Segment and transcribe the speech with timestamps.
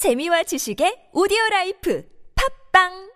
[0.00, 2.03] 재미와 지식의 오디오 라이프
[2.35, 3.11] 팝빵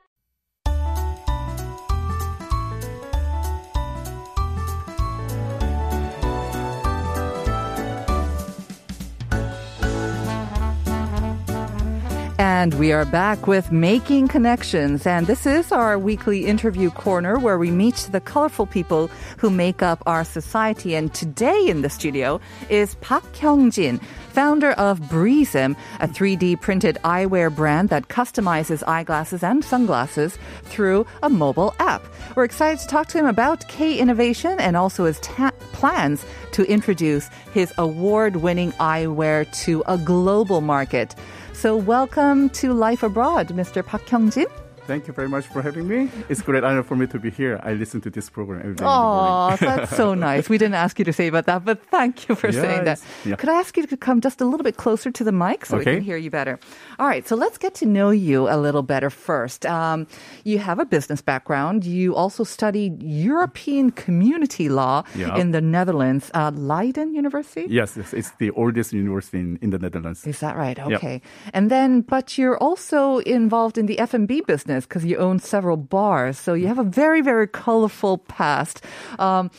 [12.38, 15.08] And we are back with Making Connections.
[15.08, 19.82] And this is our weekly interview corner where we meet the colorful people who make
[19.82, 20.96] up our society.
[20.96, 24.02] And today in the studio is Park Hyung-jin,
[24.36, 31.30] founder of Breezm, a 3D printed eyewear brand that customizes eyeglasses and sunglasses through a
[31.30, 32.04] mobile app.
[32.36, 36.70] We're excited to talk to him about K innovation and also his ta- plans to
[36.70, 41.16] introduce his award-winning eyewear to a global market.
[41.54, 43.86] So welcome to Life Abroad, Mr.
[43.86, 44.65] Park Hyung-jin.
[44.88, 46.12] Thank you very much for having me.
[46.30, 47.60] It's great honor for me to be here.
[47.64, 48.84] I listen to this program every day.
[48.88, 50.48] Oh, that's so nice.
[50.48, 53.02] We didn't ask you to say about that, but thank you for saying that.
[53.26, 53.36] Yeah.
[53.36, 55.78] Could I ask you to come just a little bit closer to the mic so
[55.80, 56.60] we can hear you better?
[57.00, 59.66] All right, so let's get to know you a little better first.
[59.66, 60.06] Um,
[60.44, 61.84] you have a business background.
[61.84, 65.36] You also studied European community law Yeah.
[65.36, 67.66] in the Netherlands, uh, Leiden University.
[67.70, 70.28] Yes, yes, it's the oldest university in, in the Netherlands.
[70.28, 70.78] Is that right?
[70.78, 70.92] Yep.
[70.92, 71.22] Okay.
[71.54, 76.39] And then, but you're also involved in the F&B business because you own several bars.
[76.39, 78.83] So you have a very, very colorful past.
[79.19, 79.51] Um,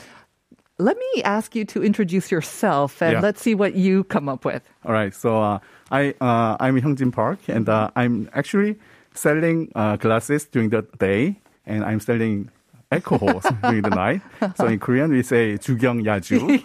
[0.79, 3.21] let me ask you to introduce yourself and Yeah.
[3.21, 4.61] let's see what you come up with.
[4.83, 5.59] All right, so uh,
[5.91, 8.77] I uh, I'm Hyungjin Park, and uh, I'm actually
[9.13, 11.37] selling uh, glasses during the day,
[11.67, 12.49] and I'm selling
[12.91, 14.21] alcohol during the night.
[14.57, 16.41] So in Korean we say 주경 야주.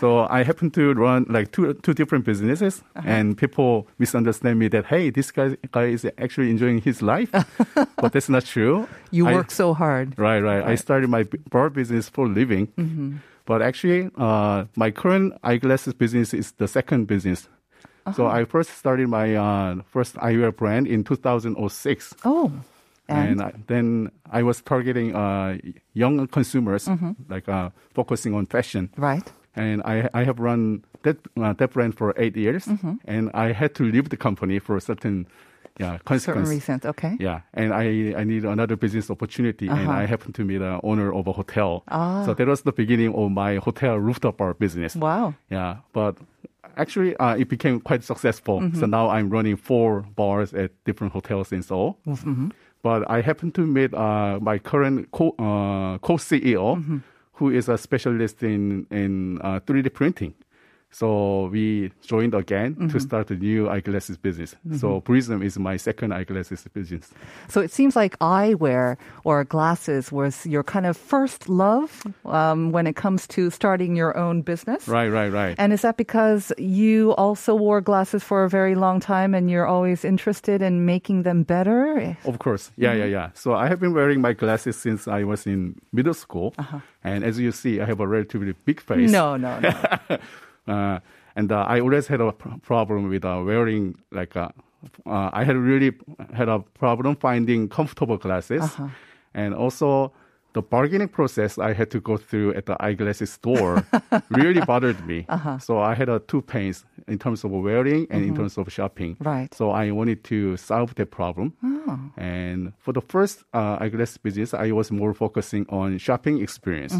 [0.00, 3.08] So I happen to run like two two different businesses, Uh-huh.
[3.08, 7.30] and people misunderstand me that hey, this guy guy is actually enjoying his life,
[8.02, 8.86] but that's not true.
[9.10, 10.18] You I- work so hard.
[10.18, 10.62] Right, right.
[10.72, 12.66] I started my bar business for a living.
[12.76, 13.16] Mm-hmm.
[13.46, 17.48] But actually, uh, my current eyeglasses business is the second business.
[18.16, 18.40] So Uh-huh.
[18.40, 22.14] I first started my uh, first eyewear brand in 2006.
[22.24, 22.50] Oh.
[23.08, 25.58] And, And, I, then I was targeting uh,
[25.94, 27.12] young consumers, Mm-hmm.
[27.30, 28.90] like uh, focusing on fashion.
[28.98, 29.24] right.
[29.56, 32.66] And I, I have run that, uh, that brand for eight years.
[32.66, 32.94] Mm-hmm.
[33.06, 35.26] And I had to leave the company for certain
[35.78, 36.54] yeah, Certain consequences.
[36.54, 36.86] reasons.
[36.86, 37.16] Okay.
[37.20, 39.92] Yeah, and I, I need another business opportunity, and Uh-huh.
[40.02, 41.82] I happen to meet the owner of a hotel.
[41.88, 42.24] Ah.
[42.24, 44.96] So that was the beginning of my hotel rooftop bar business.
[44.96, 45.34] Wow.
[45.50, 46.16] Yeah, but
[46.78, 48.60] actually, uh, it became quite successful.
[48.60, 48.80] Mm-hmm.
[48.80, 51.98] So now I'm running four bars at different hotels in Seoul.
[52.06, 52.48] Mm-hmm.
[52.82, 57.02] But I happen to meet uh, my current co uh, co CEO.
[57.36, 60.34] Who is a specialist in in uh, 3D printing.
[60.90, 62.88] So we joined again Mm-hmm.
[62.88, 64.54] to start a new eyeglasses business.
[64.78, 67.10] So Breezm is my second eyeglasses business.
[67.48, 72.86] So it seems like eyewear or glasses was your kind of first love um, when
[72.86, 74.88] it comes to starting your own business.
[74.88, 75.54] Right, right, right.
[75.58, 79.66] And is that because you also wore glasses for a very long time and you're
[79.66, 82.16] always interested in making them better?
[82.24, 82.70] Of course.
[82.76, 83.30] Yeah, yeah, yeah.
[83.34, 86.54] So I have been wearing my glasses since I was in middle school.
[87.04, 89.10] And as you see, I have a relatively big face.
[89.10, 89.72] No, no, no.
[90.66, 91.00] Uh,
[91.36, 94.48] and uh, I always had a problem with uh, wearing like uh,
[95.06, 95.92] uh, I had really
[96.32, 98.64] had a problem finding comfortable glasses,
[99.34, 100.12] and also
[100.54, 103.84] the bargaining process I had to go through at the eyeglasses store
[104.30, 105.26] really bothered me.
[105.60, 109.18] So I had uh, two pains in terms of wearing and in terms of shopping.
[109.20, 109.52] Right.
[109.52, 111.52] So I wanted to solve that problem.
[111.62, 112.00] Oh.
[112.16, 116.94] And for the first uh, eyeglass business, I was more focusing on shopping experience.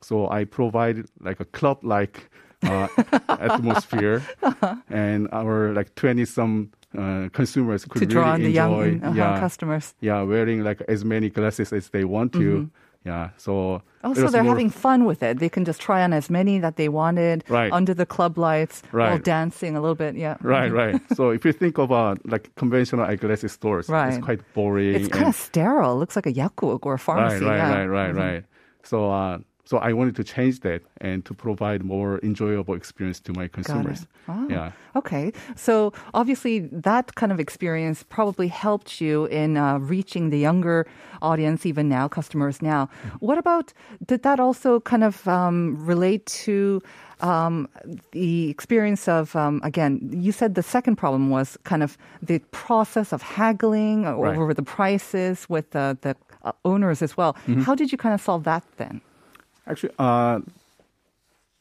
[0.00, 2.28] So I provide like a club-like
[2.62, 2.88] uh,
[3.28, 4.22] atmosphere,
[4.88, 9.04] and our like twenty some uh, consumers could to draw on really the enjoy, young
[9.04, 9.94] uh yeah, customers.
[10.00, 12.70] yeah, wearing like as many glasses as they want to.
[13.04, 15.38] Yeah, so Oh, so was they're more- having fun with it.
[15.38, 17.70] They can just try on as many that they wanted Right.
[17.72, 19.22] under the club lights while Right.
[19.22, 20.16] dancing a little bit.
[20.16, 20.36] Yeah.
[20.42, 21.00] Right, right.
[21.14, 24.08] so if you think about like conventional eyeglasses stores, Right.
[24.14, 24.94] it's quite boring.
[24.96, 25.92] It's kind and- of sterile.
[25.92, 27.44] It looks like a yakuk or a pharmacy.
[27.44, 27.74] Right, right, yeah.
[27.78, 28.44] right, right, right.
[28.82, 33.32] So, uh, so I wanted to change that and to provide more enjoyable experience to
[33.32, 34.06] my consumers.
[34.28, 34.46] Wow.
[34.48, 34.72] Yeah.
[34.94, 35.32] Okay.
[35.56, 40.86] So obviously that kind of experience probably helped you in uh, reaching the younger
[41.20, 42.86] audience, even now, customers now.
[42.86, 43.26] Mm-hmm.
[43.26, 43.72] What about,
[44.06, 46.80] did that also kind of um, relate to
[47.20, 47.68] um,
[48.12, 53.12] the experience of, um, again, you said the second problem was kind of the process
[53.12, 54.36] of haggling Right.
[54.36, 56.14] over the prices with the, the
[56.44, 57.32] uh, owners as well.
[57.32, 57.62] Mm-hmm.
[57.62, 59.00] How did you kind of solve that then?
[59.66, 60.40] Actually, uh,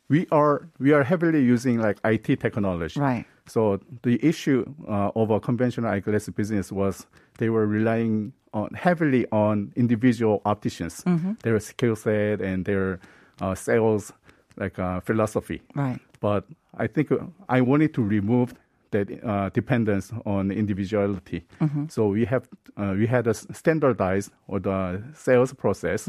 [0.10, 3.00] we are we are heavily using like IT technology.
[3.00, 3.26] Right.
[3.48, 7.06] So the issue uh, of a conventional eyeglass business was
[7.38, 11.34] they were relying on heavily on individual opticians, Mm-hmm.
[11.44, 13.00] their skill set and their
[13.42, 14.14] uh, sales
[14.58, 15.62] like uh, philosophy.
[15.76, 16.00] Right.
[16.22, 16.46] But
[16.78, 17.18] I think uh,
[17.50, 18.54] I wanted to remove
[18.92, 21.44] that uh, dependence on individuality.
[21.90, 22.48] So we have
[22.78, 26.08] uh, we had a standardized or the sales process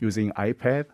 [0.00, 0.84] using iPad,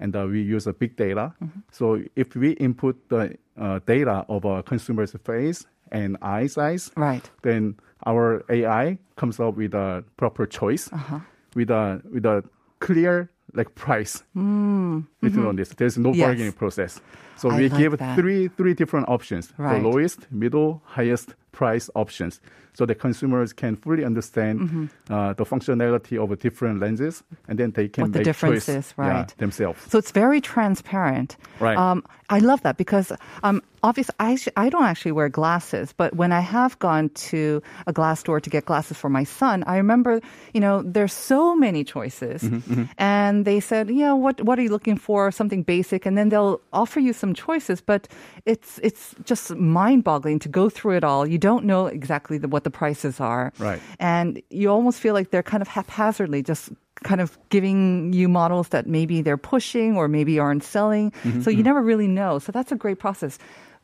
[0.00, 1.32] and uh, we use a big data.
[1.72, 7.28] So if we input the uh, data of a consumer's face and eye size, Right.
[7.42, 7.76] then
[8.06, 11.20] our AI comes up with a proper choice Uh-huh.
[11.54, 12.44] with a with a
[12.80, 15.70] clear like price written on this.
[15.70, 16.16] There's no Mm.
[16.16, 16.26] Yes.
[16.26, 17.00] bargaining process.
[17.36, 18.16] So I we like give that.
[18.18, 19.80] three three different options: Right.
[19.82, 22.40] the lowest, middle, highest price options,
[22.76, 24.86] so the consumers can fully understand Mm-hmm.
[25.14, 28.94] uh, the functionality of different lenses, and then they can What the make difference choice
[28.98, 29.28] right.
[29.28, 29.80] yeah, themselves.
[29.90, 31.36] So it's very transparent.
[31.60, 31.76] Right.
[31.78, 31.98] Um,
[32.36, 33.12] I love that because
[33.42, 37.92] um, obviously I, I don't actually wear glasses, but when I have gone to a
[37.92, 40.20] glass store to get glasses for my son, I remember,
[40.54, 42.42] you know, there's so many choices.
[42.42, 45.30] Mm-hmm, And they said, yeah, what, what are you looking for?
[45.30, 46.06] Something basic.
[46.06, 48.08] And then they'll offer you some choices, but
[48.44, 51.26] it's, it's just mind boggling to go through it all.
[51.26, 53.52] You don't know exactly the, what the prices are.
[53.58, 53.80] Right.
[53.98, 56.70] And you almost feel like they're kind of haphazardly just
[57.04, 61.10] kind of giving you models that maybe they're pushing or maybe aren't selling.
[61.24, 62.38] Mm-hmm, So you never really know.
[62.38, 63.38] So that's a great process.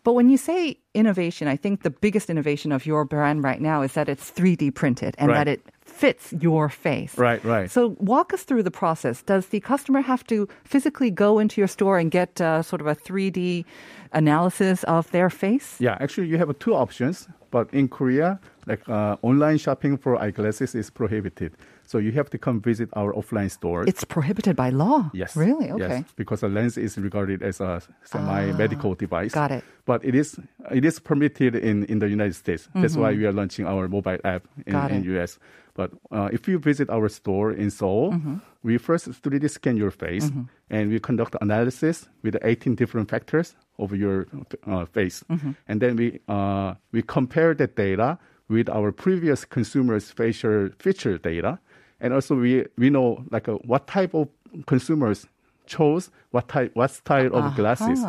[0.05, 3.83] But when you say innovation, I think the biggest innovation of your brand right now
[3.83, 5.37] is that it's 3D printed and Right.
[5.45, 7.17] that it fits your face.
[7.17, 7.71] Right, right.
[7.71, 9.23] So walk us through the process.
[9.23, 12.89] Does the customer have to physically go into your store and get uh, sort of
[12.89, 13.65] a 3D
[14.13, 15.77] analysis of their face?
[15.81, 17.29] Yeah, actually, you have two options.
[17.51, 21.53] But in Korea, like uh, online shopping for eyeglasses is prohibited.
[21.87, 23.85] So you have to come visit our offline store.
[23.87, 25.11] It's prohibited by law.
[25.13, 25.37] Yes.
[25.37, 25.71] Really?
[25.71, 25.99] Okay.
[26.01, 29.33] Yes, because a lens is regarded as a semi-medical device.
[29.35, 29.65] got it.
[29.85, 30.39] But it is
[30.71, 32.69] it is permitted in, in the United States.
[32.75, 34.95] That's why we are launching our mobile app in, Mm-hmm.
[35.11, 35.21] It.
[35.21, 35.39] US.
[35.75, 38.35] But uh, if you visit our store in Seoul, Mm-hmm.
[38.63, 40.31] we first 3D scan your face
[40.71, 44.27] and we conduct analysis with 18 different factors of your
[44.67, 45.51] uh, face, Mm-hmm.
[45.69, 48.19] and then we uh, we compare that data
[48.49, 51.59] with our previous consumers' facial feature data,
[52.03, 54.29] and also we we know like uh, what type of
[54.67, 55.27] consumers
[55.67, 58.01] chose what type what style of glasses.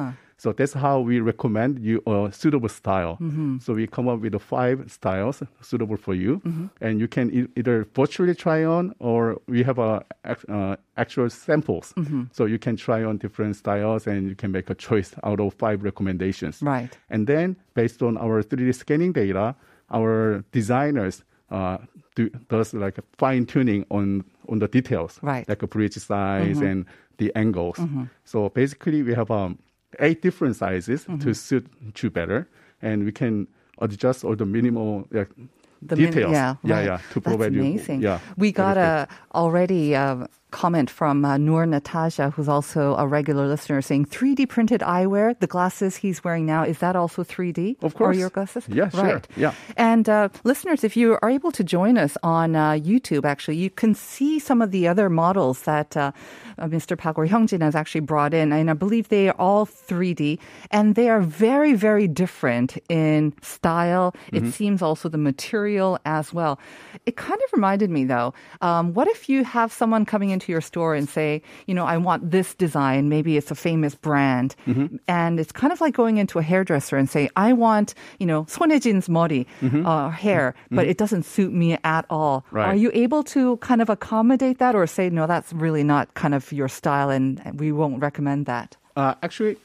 [0.44, 3.14] So that's how we recommend you a suitable style.
[3.22, 3.60] Mm-hmm.
[3.60, 6.66] So we come up with the five styles suitable for you, Mm-hmm.
[6.86, 10.04] and you can e- either virtually try on or we have a
[10.50, 11.94] uh, actual samples.
[11.96, 12.24] Mm-hmm.
[12.34, 15.54] So you can try on different styles and you can make a choice out of
[15.54, 16.62] five recommendations.
[16.62, 16.92] Right.
[17.10, 19.56] And then based on our 3D scanning data,
[19.98, 21.78] our designers uh,
[22.16, 25.48] do does like fine tuning on on the details, Right.
[25.48, 26.66] Like a bridge size mm-hmm.
[26.66, 26.86] and
[27.18, 27.78] the angles.
[27.78, 28.04] Mm-hmm.
[28.26, 29.60] So basically, we have um,
[30.00, 31.32] eight different sizes to mm-hmm.
[31.32, 31.68] suit
[32.02, 32.48] you better,
[32.82, 33.48] and we can
[33.80, 35.30] adjust all the minimal like,
[35.82, 36.32] The min- details.
[36.32, 36.86] yeah, yeah, right.
[36.86, 38.02] yeah, to That's provide amazing.
[38.02, 38.08] you.
[38.08, 39.16] Yeah, we got everything.
[39.34, 44.48] a already a comment from uh, Noor Natasha, who's also a regular listener, saying 3D
[44.48, 45.38] printed eyewear.
[45.40, 47.84] The glasses he's wearing now is that also 3D?
[47.84, 48.18] Of Or course.
[48.18, 48.64] your glasses?
[48.70, 49.04] Yeah, sure.
[49.04, 49.28] Right.
[49.36, 49.54] Yeah.
[49.76, 53.70] And uh, listeners, if you are able to join us on uh, YouTube, actually, you
[53.70, 56.12] can see some of the other models that uh,
[56.60, 56.96] uh, Mr.
[56.96, 60.38] Park or Hyungjin has actually brought in, and I believe they are all 3D,
[60.70, 64.14] and they are very, very different in style.
[64.32, 64.46] Mm-hmm.
[64.46, 66.60] It seems also the material as well.
[67.06, 68.34] It kind of reminded me, though.
[68.62, 71.98] Um, what if you have someone coming to your store and say, you know, I
[71.98, 73.10] want this design.
[73.10, 74.56] Maybe it's a famous brand.
[74.68, 74.98] Mm-hmm.
[75.08, 78.46] And it's kind of like going into a hairdresser and say, I want, you know,
[78.48, 79.86] Son Ye-jin's mori mm-hmm.
[79.86, 80.76] uh, hair, mm-hmm.
[80.76, 82.46] but it doesn't suit me at all.
[82.52, 82.68] Right.
[82.68, 86.36] Are you able to kind of accommodate that or say, no, that's really not kind
[86.36, 88.78] of your style and we won't recommend that?
[88.96, 89.58] Uh, actually,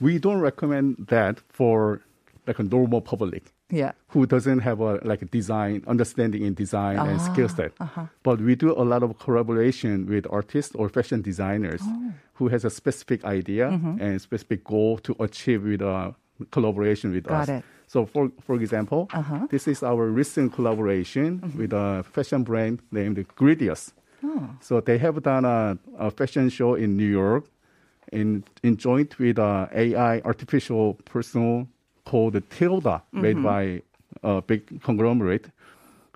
[0.00, 2.00] we don't recommend that for
[2.46, 3.52] like a normal public.
[3.72, 3.92] Yeah.
[4.08, 7.72] who doesn't have a like a design understanding in design and ah, skill set.
[7.80, 8.06] Uh-huh.
[8.22, 12.12] But we do a lot of collaboration with artists or fashion designers oh.
[12.34, 14.00] who has a specific idea mm-hmm.
[14.00, 16.14] and specific goal to achieve with a
[16.50, 17.48] collaboration with Got us.
[17.48, 17.64] it.
[17.86, 19.46] So for for example, uh-huh.
[19.50, 21.58] this is our recent collaboration mm-hmm.
[21.58, 23.92] with a fashion brand named Greedilous.
[24.22, 24.50] Oh.
[24.60, 27.44] So they have done a, a fashion show in New York
[28.12, 31.66] in in joint with uh, a AI artificial personal
[32.04, 33.82] called Tilda, made by
[34.22, 35.50] a big conglomerate.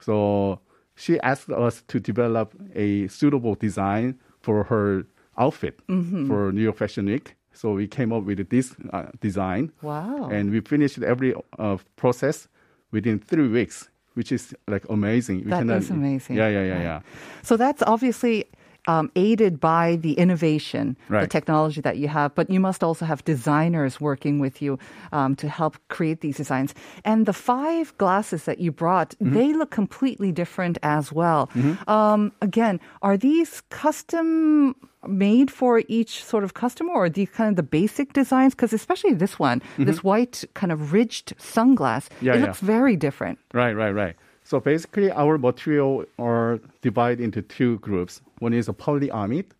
[0.00, 0.60] So
[0.94, 5.04] she asked us to develop a suitable design for her
[5.38, 7.34] outfit for New York Fashion Week.
[7.52, 9.72] So we came up with this uh, design.
[9.82, 10.28] Wow.
[10.30, 12.48] And we finished every uh, process
[12.92, 15.44] within three weeks, which is like amazing.
[15.44, 16.36] We That cannot- is amazing.
[16.36, 17.00] Yeah, yeah, yeah, yeah.
[17.42, 18.44] So that's obviously
[18.86, 23.24] um, aided by the innovation, the technology that you have, but you must also have
[23.24, 24.78] designers working with you
[25.12, 26.74] um, to help create these designs.
[27.04, 29.34] And the five glasses that you brought, Mm-hmm.
[29.34, 31.48] they look completely different as well.
[31.88, 34.74] Um, again, are these custom
[35.06, 38.54] made for each sort of customer or are these kind of the basic designs?
[38.54, 42.26] Because especially this one, this white kind of ridged sunglass, Mm-hmm.
[42.26, 42.46] Yeah, it yeah.
[42.46, 43.38] looks very different.
[43.54, 44.16] Right, right, right.
[44.46, 48.20] So basically, our material are divided into two groups.
[48.38, 49.50] One is a polyamide,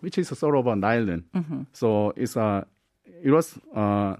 [0.00, 1.24] which is a sort of a nylon.
[1.34, 1.62] Mm-hmm.
[1.72, 2.66] So it's a,
[3.24, 4.16] it was, uh,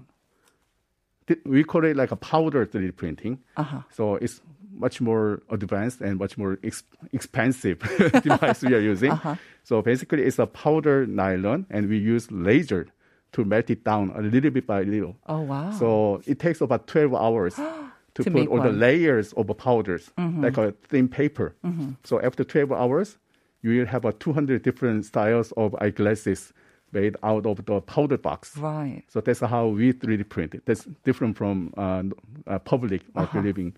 [1.45, 3.37] we call it like a powder 3D printing.
[3.55, 3.81] Uh-huh.
[3.91, 4.41] So it's
[4.73, 7.77] much more advanced and much more ex- expensive
[8.23, 9.11] device we are using.
[9.11, 9.35] Uh-huh.
[9.63, 12.87] So basically, it's a powder nylon, and we use laser
[13.33, 15.17] to melt it down a little bit by little.
[15.27, 15.69] Oh, wow.
[15.69, 17.59] So it takes about 12 hours
[18.19, 21.55] to, To put all the layers of powders, like a thin paper.
[22.03, 23.17] So after 12 hours,
[23.61, 26.53] you will have a 200 different styles of eyeglasses
[26.91, 28.57] made out of the powder box.
[28.57, 29.03] Right.
[29.07, 30.65] So that's how we 3D print it.
[30.65, 32.03] That's different from uh,
[32.47, 33.39] uh, public uh, Uh-huh.
[33.41, 33.73] believing.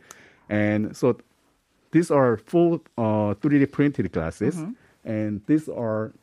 [0.50, 1.18] And so
[1.92, 4.72] these are full uh, 3D printed glasses, Mm-hmm.
[5.16, 6.14] and these are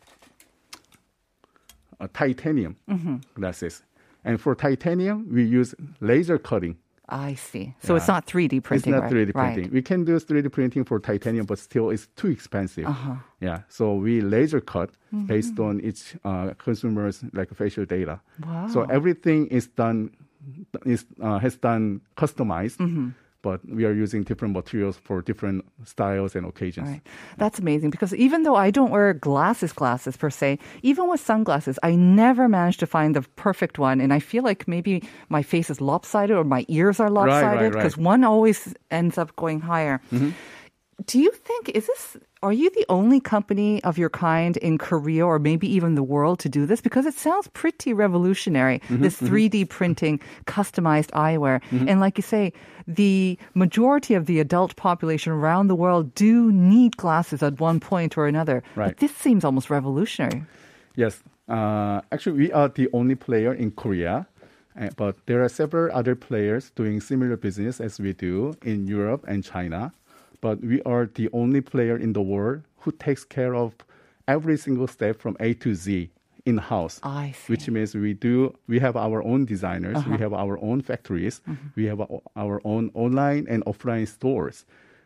[2.01, 3.17] uh, titanium Mm-hmm.
[3.35, 3.83] glasses.
[4.25, 6.77] And for titanium, we use laser cutting.
[7.09, 7.75] I see.
[7.83, 9.13] So it's not 3D printing, it's not right?
[9.29, 9.63] 3D printing.
[9.65, 9.73] Right.
[9.73, 12.85] We can do 3D printing for titanium, but still it's too expensive.
[12.87, 13.15] Uh-huh.
[13.41, 15.25] Yeah, so we laser cut Mm-hmm.
[15.25, 18.21] based on each uh, consumer's like facial data.
[18.45, 18.69] Wow.
[18.69, 20.11] So everything is done
[20.85, 23.09] is uh, has done customized, Mm-hmm.
[23.43, 26.89] But we are using different materials for different styles and occasions.
[26.89, 27.03] Right.
[27.37, 31.79] That's amazing because even though I don't wear glasses, glasses per se, even with sunglasses,
[31.83, 34.01] I never manage to find the perfect one.
[34.01, 37.63] And I feel like maybe my face is lopsided or my ears are right, lopsided
[37.63, 37.73] right.
[37.73, 40.01] because one always ends up going higher.
[40.13, 40.31] Mm-hmm.
[41.07, 45.27] Do you think, is this, are you the only company of your kind in Korea
[45.27, 46.81] or maybe even the world to do this?
[46.81, 51.61] Because it sounds pretty revolutionary, this 3D printing customized eyewear.
[51.89, 52.53] And like you say,
[52.87, 58.17] the majority of the adult population around the world do need glasses at one point
[58.17, 58.63] or another.
[58.77, 58.89] Right.
[58.89, 60.45] But this seems almost revolutionary.
[60.97, 61.23] Yes.
[61.49, 64.27] Uh, actually, we are the only player in Korea,
[64.79, 69.25] uh, but there are several other players doing similar business as we do in Europe
[69.27, 69.93] and China.
[70.41, 73.75] But we are the only player in the world who takes care of
[74.27, 76.11] every single step from A to Z
[76.45, 77.01] in house.
[77.03, 77.53] I see.
[77.53, 81.41] Which means we do we have our own designers, we have our own factories,
[81.77, 82.01] we have
[82.37, 84.65] our- own online and offline stores.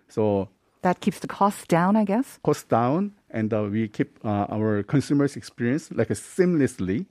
[0.09, 0.49] So
[0.83, 2.39] That keeps the costs down, I guess.
[2.43, 7.07] cost down and uh, we keep uh, our consumers experience like uh, seamlessly.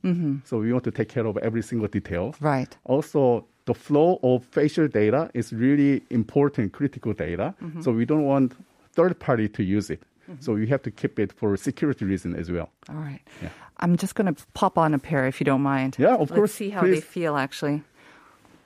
[0.45, 2.35] So we want to take care of every single detail.
[2.39, 2.77] Right.
[2.83, 7.53] Also, the flow of facial data is really important, critical data.
[7.81, 8.53] So we don't want
[8.93, 10.01] third party to use it.
[10.39, 12.69] So we have to keep it for security reason as well.
[12.89, 13.19] All right.
[13.41, 13.49] Yeah.
[13.81, 15.95] I'm just going to pop on a pair if you don't mind.
[15.99, 17.83] Yeah, of Let's course, see how they feel actually.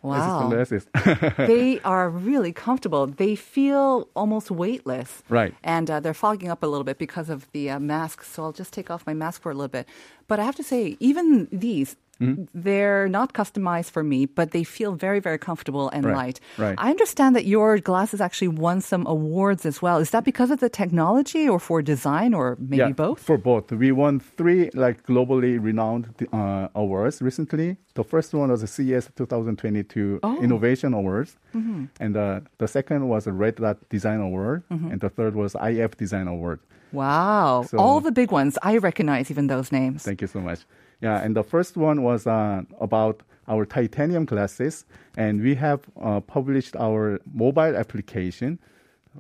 [0.04, 0.50] This is the Wow.
[0.50, 0.88] glasses.
[1.48, 3.08] they are really comfortable.
[3.08, 5.24] They feel almost weightless.
[5.30, 5.56] Right.
[5.64, 8.22] And uh, they're fogging up a little bit because of the uh, mask.
[8.24, 9.88] So I'll just take off my mask for a little bit.
[10.28, 12.44] But I have to say, even these, Mm-hmm.
[12.54, 16.40] they're not customized for me, but they feel very, very comfortable and Right, light.
[16.58, 16.76] right.
[16.78, 19.98] I understand that your glasses actually won some awards as well.
[20.00, 23.20] Is that because of the technology or for design or maybe yeah, both?
[23.20, 23.72] For both.
[23.72, 27.78] We won three like globally renowned uh, awards recently.
[27.96, 30.42] The first one was the CES 2022 Oh.
[30.42, 31.86] Innovation Awards, Mm-hmm.
[32.00, 35.96] and uh, the second was a Red Dot Design Award, and the third was IF
[35.98, 36.60] Design Award.
[36.92, 37.66] Wow.
[37.70, 38.58] So- All the big ones.
[38.64, 40.04] I recognize even those names.
[40.04, 40.60] Thank you so much.
[41.02, 44.86] Yeah, and the first one was uh, about our titanium glasses,
[45.18, 48.58] and we have uh, published our mobile application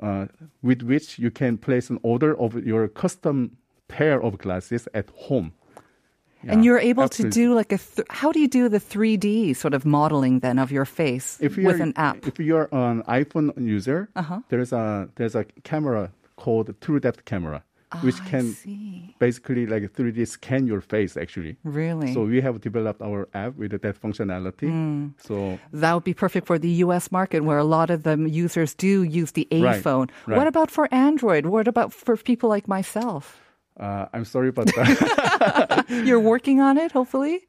[0.01, 0.25] uh,
[0.63, 3.57] with which you can place an order of your custom
[3.87, 5.51] pair of glasses at home.
[6.47, 7.31] And you're able absolutely.
[7.31, 7.77] to do like a.
[7.79, 11.57] Th- how do you do the 3D sort of modeling then of your face if
[11.57, 12.25] with an app?
[12.27, 14.41] If you're an iPhone user, Uh-huh.
[14.49, 17.63] there's a there's a camera called True Depth camera,
[18.01, 18.45] which Ah, can
[19.19, 21.55] basically like 3D scan your face actually.
[21.63, 22.13] Really?
[22.13, 24.69] So we have developed our app with that functionality.
[24.69, 25.07] Hmm.
[25.17, 28.73] So that would be perfect for the US market where a lot of the users
[28.75, 30.07] do use the A Right, phone.
[30.27, 30.37] right.
[30.37, 31.45] What about for Android?
[31.45, 33.41] What about for people like myself?
[33.79, 37.45] uh, I'm sorry, but uh, You're working on it, hopefully?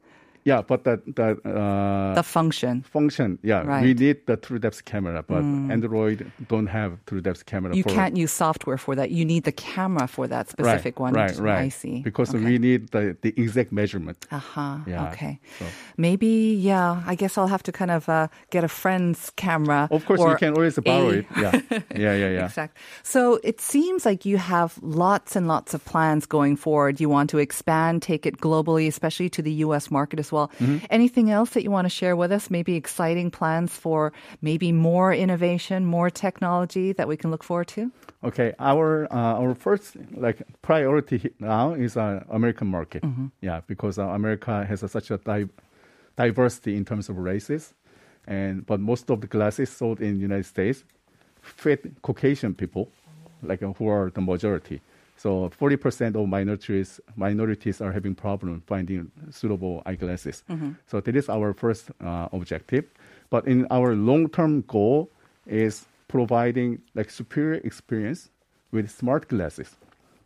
[0.49, 2.75] Yeah, but the the uh, The function.
[2.97, 5.43] function, yeah, we need the true depth camera, but
[5.75, 6.19] Android
[6.51, 7.75] don't have true depth camera.
[7.75, 9.07] You can't use software for that.
[9.17, 11.13] You need the camera for that specific one.
[11.21, 11.65] Right, right.
[11.67, 11.95] I see.
[12.09, 12.45] Because Okay.
[12.49, 14.19] we need the, the exact measurement.
[14.31, 14.77] Uh-huh.
[14.93, 15.33] Yeah, Okay.
[15.59, 15.65] so-
[15.97, 16.33] Maybe,
[16.71, 19.81] yeah, I guess I'll have to kind of uh, get a friend's camera.
[19.97, 21.25] Of course, you can always borrow a- it.
[21.43, 21.51] Yeah,
[22.05, 22.45] yeah, yeah, yeah.
[22.51, 22.79] Exactly.
[23.03, 24.71] So it seems like you have
[25.03, 26.93] lots and lots of plans going forward.
[27.03, 29.85] You want to expand, take it globally, especially to the U.S.
[29.99, 30.36] market as well.
[30.45, 30.85] Mm-hmm.
[30.89, 32.49] Anything else that you want to share with us?
[32.49, 37.91] Maybe exciting plans for maybe more innovation, more technology that we can look forward to?
[38.23, 43.01] Okay, our uh, our first like priority now is uh, American market.
[43.03, 43.27] Mm-hmm.
[43.41, 45.53] Yeah, because uh, America has a, such a di-
[46.15, 47.73] diversity in terms of races,
[48.25, 50.83] and but most of the glasses sold in United States
[51.41, 52.89] fit Caucasian people,
[53.43, 54.81] like uh, who are the majority.
[55.17, 60.43] So 40% of minorities minorities are having problem finding suitable eyeglasses.
[60.87, 62.85] So that is our first uh, objective.
[63.29, 65.09] But in our long-term goal
[65.47, 68.29] is providing like superior experience
[68.71, 69.75] with smart glasses.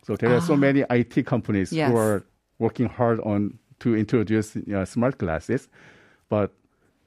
[0.06, 1.90] So there are so many IT companies Yes.
[1.90, 2.22] who are
[2.58, 5.68] working hard on to introduce uh, smart glasses,
[6.28, 6.52] but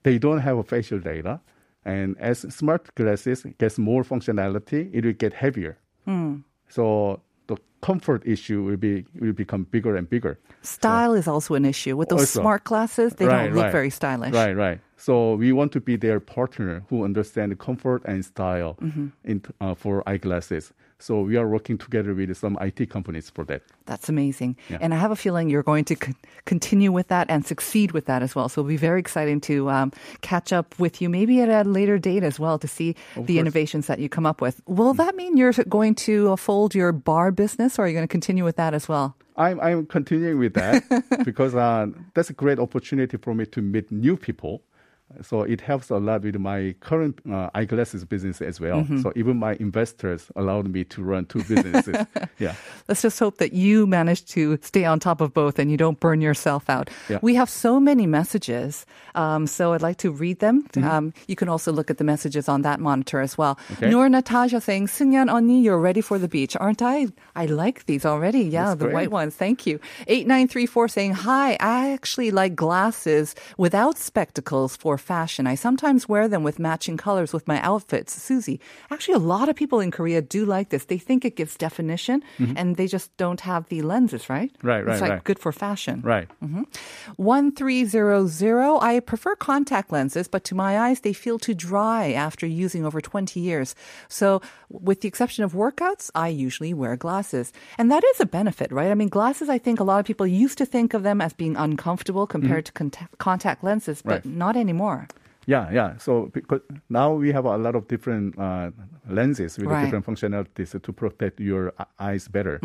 [0.03, 1.39] they don't have a facial data.
[1.85, 5.77] And as smart glasses gets more functionality, it will get heavier.
[6.69, 10.33] So the comfort issue will be will become bigger and bigger.
[10.61, 11.95] Style is also an issue.
[11.99, 12.41] With those Also.
[12.41, 13.71] smart glasses, they Right, don't look right.
[13.79, 14.33] very stylish.
[14.33, 14.79] Right, right.
[14.97, 19.07] So we want to be their partner who understand comfort and style Mm-hmm.
[19.31, 20.73] in, uh, for eyeglasses.
[20.97, 23.61] So we are working together with some IT companies for that.
[23.85, 24.55] That's amazing.
[24.71, 24.79] Yeah.
[24.81, 26.15] And I have a feeling you're going to con-
[26.45, 28.47] continue with that and succeed with that as well.
[28.49, 31.99] So it'll be very exciting to um, catch up with you maybe at a later
[31.99, 33.29] date as well to see the course.
[33.41, 34.61] innovations that you come up with.
[34.67, 38.11] Will that mean you're going to fold your bar business or are you going to
[38.11, 39.15] continue with that as well?
[39.37, 40.83] I'm I'm continuing with that
[41.25, 44.63] because uh, that's a great opportunity for me to meet new people.
[45.21, 48.81] So it helps a lot with my current uh, eyeglasses business as well.
[48.81, 49.01] Mm-hmm.
[49.01, 52.05] So even my investors allowed me to run two businesses.
[52.39, 52.55] yeah.
[52.87, 55.99] Let's just hope that you manage to stay on top of both and you don't
[55.99, 56.89] burn yourself out.
[57.07, 57.19] Yeah.
[57.21, 60.63] We have so many messages, um, so I'd like to read them.
[60.69, 60.89] Mm-hmm.
[60.89, 63.59] Um, you can also look at the messages on that monitor as well.
[63.73, 63.89] Okay.
[63.89, 67.07] Noor Natasha saying, Sunyan Onni, you're ready for the beach, aren't I?
[67.35, 68.41] I like these already.
[68.41, 68.93] Yeah, That's the great.
[68.93, 69.35] white ones.
[69.35, 69.79] Thank you.
[70.07, 75.47] 8934 saying, Hi, I actually like glasses without spectacles for fashion.
[75.47, 78.13] I sometimes wear them with matching colors with my outfits.
[78.13, 78.59] Susie,
[78.91, 80.85] actually, a lot of people in Korea do like this.
[80.85, 82.23] They think it gives definition
[82.55, 84.51] and they just don't have the lenses, right?
[84.53, 84.67] Mm-hmm.
[84.67, 85.23] Right, right, It's like right.
[85.23, 86.01] good for fashion.
[86.03, 86.27] Right.
[87.17, 92.85] 1300, I prefer contact lenses, but to my eyes, they feel too dry after using
[92.85, 93.75] over 20 years.
[94.07, 97.51] So, with the exception of workouts, I usually wear glasses.
[97.77, 98.91] And that is a benefit, right?
[98.91, 101.33] I mean, glasses, I think a lot of people used to think of them as
[101.33, 102.71] being uncomfortable compared to
[103.17, 104.29] contact, lenses, but Mm-hmm.
[104.29, 104.37] Right.
[104.45, 105.07] not anymore more.
[105.45, 105.97] Yeah, yeah.
[105.97, 108.71] So because now we have a lot of different uh,
[109.09, 109.83] lenses with Right.
[109.85, 112.59] different functionalities to protect your eyes better.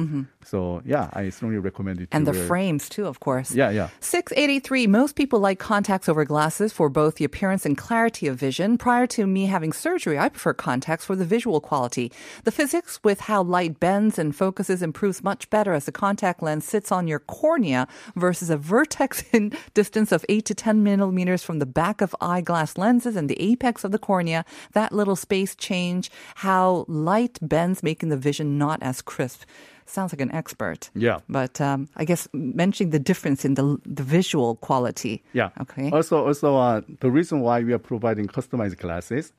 [0.44, 2.10] So yeah, I strongly recommend it.
[2.10, 2.16] Mm-hmm.
[2.16, 2.46] And the wear.
[2.46, 3.54] frames, too, of course.
[3.54, 3.88] Yeah, yeah.
[4.00, 4.86] 683.
[4.86, 8.78] Most people like contacts over glasses for both the appearance and clarity of vision.
[8.78, 12.10] Prior to me having surgery, I prefer contacts for the visual quality.
[12.44, 16.64] The physics with how light bends and focuses improves much better as the contact lens
[16.64, 21.58] sits on your cornea versus a vertex in distance of 8 to 10 millimeters from
[21.58, 24.44] the back of eyeglass lenses and the apex of the cornea.
[24.72, 29.42] That little space change, how light bends, making the vision not as crisp.
[29.87, 30.90] Sounds like an expert.
[30.94, 31.18] Yeah.
[31.28, 35.22] But um, I guess mentioning the difference in the the visual quality.
[35.33, 35.50] Yeah.
[35.61, 35.90] Okay.
[35.90, 39.33] Also, also uh, the reason why we are providing customized glasses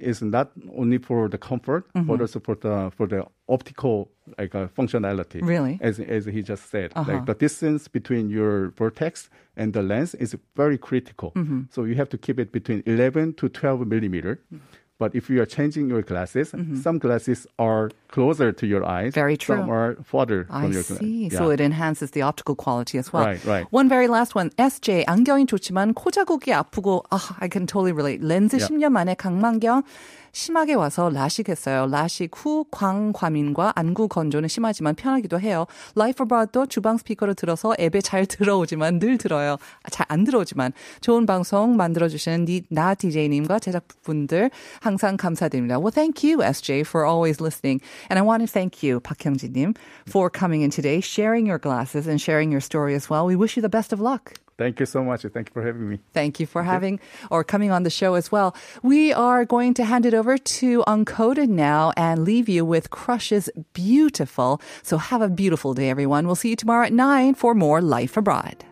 [0.00, 2.06] is not only for the comfort, Mm-hmm.
[2.08, 5.41] but also for the for the optical like uh, functionality.
[5.41, 5.77] Really?
[5.81, 7.11] As as he just said, Uh-huh.
[7.11, 11.31] like the distance between your vertex and the lens is very critical.
[11.35, 11.61] Mm-hmm.
[11.69, 14.39] So you have to keep it between 11 to 12 millimeter.
[15.01, 19.17] But if you are changing your glasses, some glasses are closer to your eyes.
[19.17, 19.19] Mm-hmm.
[19.25, 19.57] Very true.
[19.57, 20.99] Some are farther I from your glasses.
[21.01, 21.29] see.
[21.33, 23.25] So it enhances the optical quality as well.
[23.25, 23.65] Right, right.
[23.73, 24.51] One very last one.
[24.61, 28.21] SJ 안경이 좋지만 코 자국이 아프고 아, I can totally relate.
[28.21, 28.69] 렌즈 Yeah.
[28.69, 29.81] 10년 만에 강만경
[30.35, 31.87] 심하게 와서 라식했어요.
[31.87, 35.65] 라식 후 광과민과 안구 건조는 심하지만 편하기도 해요.
[35.95, 39.57] 라이프 브라도 주방 스피커로 들어서 앱에 잘 들어오지만 늘 들어요.
[39.89, 45.79] 잘 안 들어오지만 좋은 방송 만들어주시는 니, 나 DJ님과 제작분들 항상 감사드립니다.
[45.79, 47.81] Well, thank you, SJ, for always listening.
[48.09, 49.75] And I want to thank you, 박형진님,
[50.09, 53.25] for coming in today, sharing your glasses and sharing your story as well.
[53.25, 54.33] We wish you the best of luck.
[54.58, 55.22] Thank you so much.
[55.22, 55.98] Thank you for having me.
[56.14, 56.98] Thank you for having
[57.30, 58.56] or coming on the show as well.
[58.82, 63.50] We are going to hand it over to Uncoded now and leave you with Crush's
[63.74, 64.60] Beautiful.
[64.82, 66.26] So have a beautiful day, everyone.
[66.26, 68.64] We'll see you tomorrow at 9 for more Life Abroad.